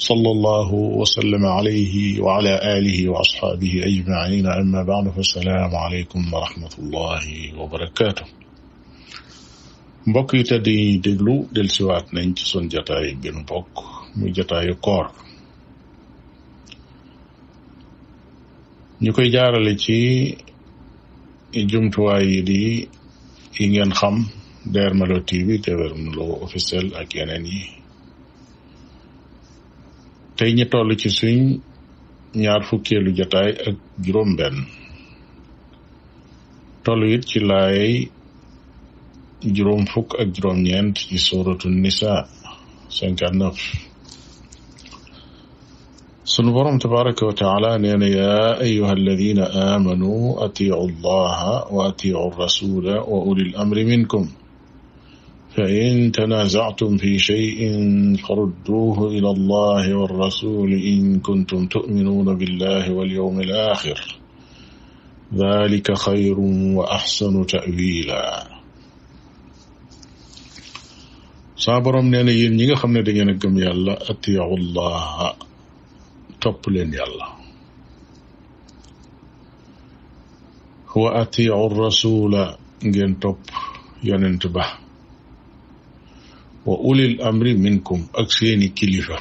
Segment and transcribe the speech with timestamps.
[0.00, 7.24] صلى الله وسلم عليه وعلى آله وأصحابه أجمعين أما بعد فالسلام عليكم ورحمة الله
[7.60, 8.26] وبركاته
[10.06, 13.72] mbokk yi te di déglu del siwaat nañ ci sun jataay bi nu bokk
[14.16, 15.06] muy jataayu koor
[19.02, 19.98] ñu koy jaarale ci
[21.70, 22.62] jumtuwaay yi di
[23.58, 24.16] yi ngeen xam
[24.72, 27.62] dermelo tv tewermelo officiel ak yeneen yi
[30.40, 31.38] tey ñi toll ci suñ
[32.42, 34.56] ñaar fukkeelu jataay ak juróom benn
[36.84, 37.90] toll it ci laay
[39.56, 42.12] juróom fukk ak juróom ñeent ci suratu nisa
[42.96, 43.58] cinquante neuf
[46.32, 50.12] sunu borom tabaraka wa taala nee na yaa ayuha alladina aamanu
[50.44, 54.24] atiu allaha wa atiu rasula wa ulil amri minkum
[55.60, 57.60] فإن تنازعتم في شيء
[58.28, 64.16] فردوه إلى الله والرسول إن كنتم تؤمنون بالله واليوم الآخر
[65.36, 66.40] ذلك خير
[66.74, 68.24] وأحسن تأويلا
[71.56, 75.32] صابرم نالي ينجيغ خمنا دينا نقم يلا أتيع الله
[76.40, 77.28] تبلين يلا
[80.96, 81.08] هو
[81.66, 83.44] الرسول ngeen top
[86.66, 89.16] وأولي الأمر منكم ak seeni kilifa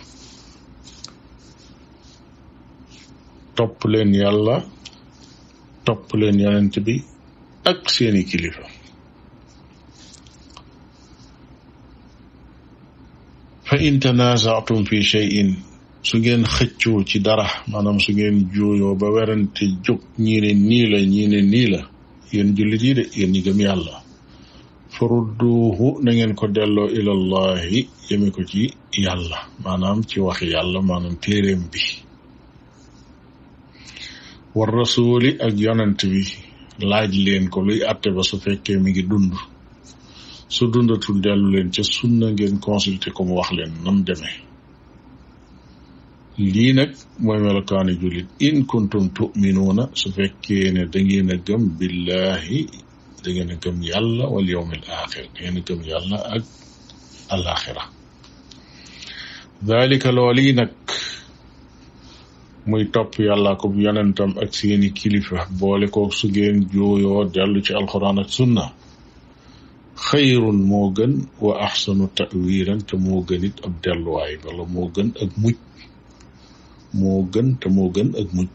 [3.56, 4.64] topp leen yàlla
[5.88, 6.96] topp leen yonent bi
[7.66, 8.64] ak seeni kilifa
[13.68, 15.50] fa in tanaazatum fi shay'in
[16.08, 20.86] su ngeen xëccoo ci dara maanaam su ngeen juuyoo ba werante jóg ñii ne nii
[20.92, 21.82] la ñii ne nii la
[22.32, 23.96] yéen jullit yi de yéen ñi gëm yàlla
[24.96, 27.80] forudduhu ne ngeen ko delloo ilallahi
[28.10, 28.62] yemi ko ci
[29.06, 31.82] yàlla maanaam ci wax yàlla maanaam téeréem bi
[34.56, 36.24] war rasuli ak yonent bi
[36.90, 39.34] laaj leen ko luy atte ba su fekkee mi ngi dund
[40.56, 44.38] su dundatul dellu leen ca sunna ngeen consulté ko mu wax leen nam demee
[46.54, 46.92] lii nag
[47.24, 52.60] mooy melokaani julit in kuntum tuminuuna su fekkee ne da ngeen a gëm billahi
[53.24, 56.44] da ngeen a gëm yàlla wal yawmil axir da ngeen a gëm yàlla ak
[57.36, 57.84] alaxira
[59.68, 60.72] dalika loolu yi nag
[62.70, 67.72] muy topp yàlla ko yonentam ak seeni kilifa boole koog su ngeen jooyoo dellu ci
[67.80, 68.66] alquran ak sunna
[70.06, 71.14] xayrun moo gën
[71.44, 75.58] wa axsanu tawiran te moo gën it ab delluwaay wala moo gën ak muj
[77.00, 78.48] moo gën te moo gën ak muj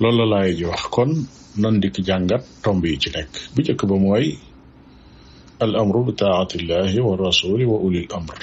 [0.00, 1.10] loolu laay ji wax kon
[1.56, 4.26] nan dikk jàngat tomb yi ci nekk bu njëkk ba mooy
[5.64, 8.34] al amru bi taatillahi wa rasuli wa ulil amr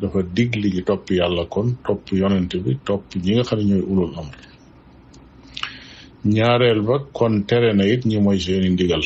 [0.00, 4.12] dafa digle ñu topp yàlla kon topp yonent bi topp ñi nga xam ñooy ulul
[4.20, 4.36] amr
[6.34, 9.04] ñaareel ba kon tere na it ñi mooy seeni ndigal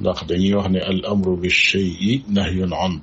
[0.00, 2.94] ndax dañuy wax ne al amru bi shay'i nahyun an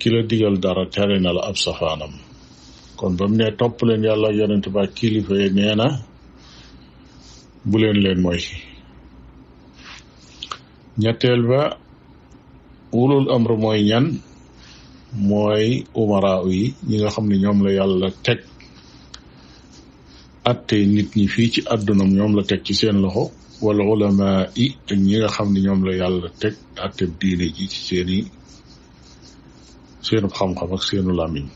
[0.00, 2.14] ki la digal dara tere na la ab safaanam
[2.98, 5.88] kon ba mu ne topp leen yàlla yonent ba kilifa nee na
[7.68, 8.40] bu leen leen mooy
[11.02, 11.62] ñetteel ba
[13.02, 14.06] ulul amr mooy ñan
[15.28, 15.66] mooy
[16.00, 18.40] umaraaw yi ñi nga xam ne ñoom la yàlla teg
[20.50, 23.24] atte nit ñi fii ci àdduna ñoom la teg ci seen loxo
[23.64, 24.28] wala ulama
[24.58, 24.66] yi
[25.04, 26.54] ñi nga xam ne ñoom la yàlla teg
[26.86, 28.18] atte diine ci seeni
[30.06, 31.46] seenu xam-xam ak seenu làmmiñ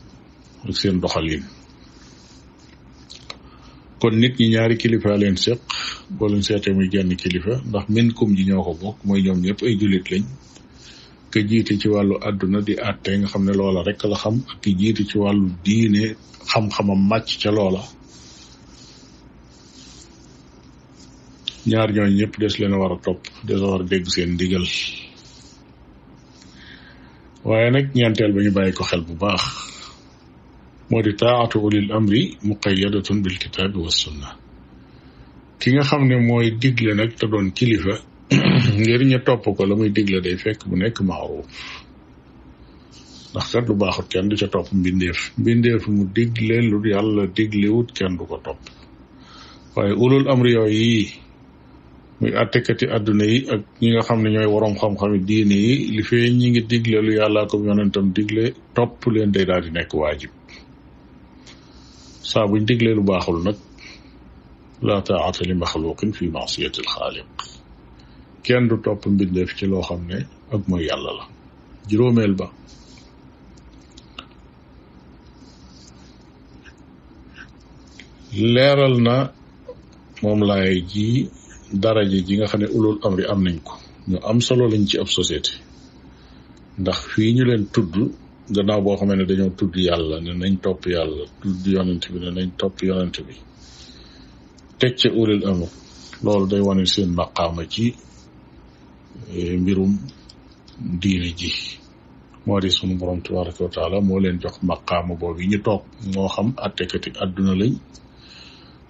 [0.69, 1.43] ak seen doxalin
[3.99, 5.59] kon nit ñi ñaari kilifa leen séq
[6.13, 9.39] boo leen seetee muy genn kilifa ndax min kum ji ñoo ko bokk mooy ñoom
[9.45, 10.23] ñëpp ay jullit lañ
[11.31, 14.57] ka jiite ci wàllu àdduna di àtte nga xam ne loola rek la xam ak
[14.61, 16.03] ki jiite ci wàllu diine
[16.51, 17.81] xam-xamam màcc ca loola
[21.69, 24.67] ñaar ñooñu ñëpp des leen war a topp des war a dégg seen ndigal
[27.47, 29.43] waaye nag ñeenteel ba ñu bàyyi ko xel bu baax
[30.89, 34.29] moo di taatu ulil amri muqayadatun bil kitaabi wa sunna
[35.65, 37.95] ki nga xam ne mooy digle nag te doon kilifa
[38.79, 41.41] ngir ñu topp ko la muy digle day fekk bu nekk maaruf
[43.33, 47.89] ndax kat lu baaxut kenn du ca topp mbindeef mbindeef mu digle lu yàlla diglewut
[47.97, 48.61] kenn du ko topp
[49.75, 51.03] waaye ulul amri yooyu yi
[52.21, 56.03] muy àttekati àdduna yi ak ñi nga xam ne ñooy waroom xam-xami diine yi li
[56.09, 58.43] fee ñi ngi digle lu yàlla ko yonentam digle
[58.77, 60.29] topp leen day daal di nekk waajib
[62.29, 63.57] saa buñ diglee lu baaxul nag
[64.83, 67.27] la taa'ata li maxluqin fi maasiyati alxaaliq
[68.45, 70.17] kenn du topp mbindeef ci loo xam ne
[70.53, 71.23] ak mooy yàlla la
[71.89, 72.47] juróomeel ba
[78.53, 79.15] leeral na
[80.21, 81.07] moom laay ji
[81.83, 83.73] daraje ji nga xam ne ulul amri am nañ ko
[84.09, 85.51] ñu am solo lañ ci ab société
[86.81, 87.93] ndax fii ñu leen tudd
[88.55, 92.29] gannaaw boo xamee ne dañoo tudd yàlla ne nañ topp yàlla tudd yonent bi ne
[92.37, 93.35] nañ topp yonent bi
[94.77, 95.69] teg ca ulil amr
[96.23, 97.85] loolu day wane seen maqaama ci
[99.37, 99.91] eh, mbirum
[101.01, 101.51] diine ji
[102.45, 105.83] moo di sunu borom tabaraka wa taala moo leen jox maqaama boobu yi ñu toog
[106.15, 107.73] moo xam attekati àdduna lañ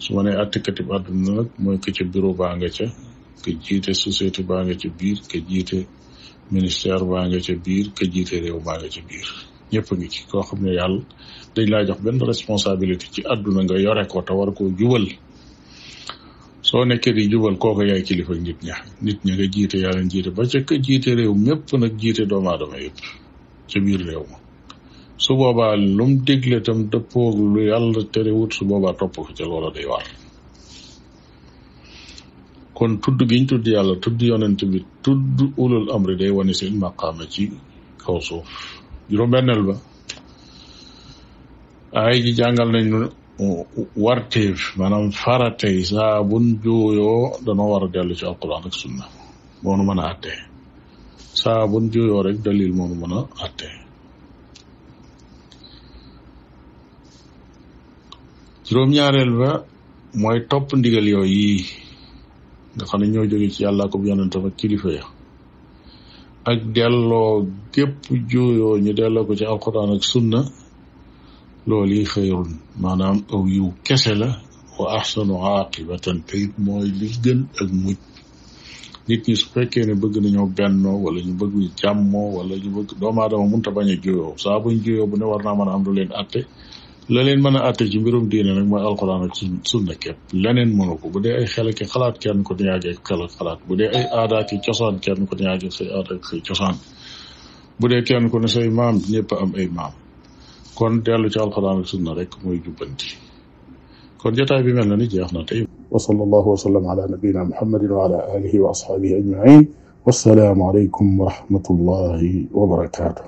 [0.01, 2.85] su ma nee attekati àdduna nag mooy que ca bureau baa nga ca
[3.43, 5.37] ka jiite société baa nga ca biir ka
[6.55, 9.27] ministère baa nga ca biir ka jiite réew baa nga ca biir
[9.71, 11.01] ñëpp ngi ci koo xam ne yàlla
[11.53, 15.05] dañ laa jox benn responsabilité ci àdduna nga yore ko te war koo jubal
[16.65, 18.75] soo nekkee di jubal kooku yaay kilifa nit ña
[19.05, 22.23] nit ña nga jiite yaa leen jiite ba ca ka jiite réew mépp nag jiite
[22.29, 22.97] doomu aadama yëpp
[23.85, 24.37] biir réew ma
[25.23, 29.69] su boobaa lum digle tam dëppoog lu yàlla terewut su boobaa topp ko ca loola
[29.77, 30.05] day war
[32.77, 37.23] kon tudd giñ tudd yàlla tudd yonent bi tudd ulul amri day wane seen maqaama
[37.33, 37.43] ci
[38.03, 38.47] kaw suuf
[39.09, 39.75] juróom-benneel ba
[42.01, 42.87] ay ji jàngal nañ
[44.03, 49.03] warteef maanaam faratey saa buñ juuyoo danoo war a dellu ci alquran ak sunna
[49.63, 50.39] moonu mën a attee
[51.41, 53.75] saa buñ juuyoo rek dalil moonu mën a attee
[58.65, 59.49] juróom-ñaareel ba
[60.21, 61.53] mooy topp ndigal yooyu yi
[62.73, 65.05] nga xam ne ñoo jóge ci yàlla ko yonentam ak kilifa ya
[66.51, 67.31] ak delloo
[67.73, 67.95] gépp
[68.31, 70.39] juuyoo ñu delloo ko ci alquran ak sunna
[71.69, 72.49] loolu yi xëyrun
[72.81, 74.29] maanaam aw yiw kese la
[74.79, 78.01] wa axsanu aaqibatan te it mooy li gën ak mujj
[79.07, 82.89] nit ñi su fekkee ne bëgg nañoo bennoo wala ñu bëgg jàmmoo wala ñu bëgg
[82.99, 85.73] doomu aadama mënta bañ a juyoo saa buñ juyoo bu ne war naa mën a
[85.75, 86.39] am lu leen atte
[87.13, 90.17] la leen mën a atte ci mbirum diine nag mooy alxuraan ak sun sunna képp
[90.43, 93.73] leneen mënu ko bu dee ay xel xalaat kenn ko niyaagee xel ak xalaat bu
[93.79, 95.21] dee ay aada ak cosaan kenn
[96.47, 96.75] cosaan
[97.79, 99.95] bu dee kenn ku ne say maam ñëpp am ay maam
[100.75, 103.07] kon dellu ci alxuraan ak sunna rek mooy jubbanti
[104.19, 105.61] kon jotaay bi mel na ni jeex na tey
[105.93, 109.63] wa sallallahu wa sallam ala nabiyina muhammadin wa ala alihi wa ashabihi ajmain
[110.07, 112.21] والسلام عليكم ورحمة الله
[112.57, 113.25] وبركاته